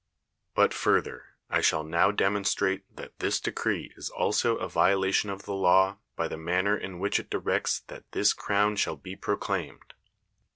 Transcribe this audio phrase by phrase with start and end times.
[0.55, 5.53] But further, I shall now demonstrate that this decree is also a violation of the
[5.53, 9.93] law by the man ner in which it directs that this crown shall be proclaimed.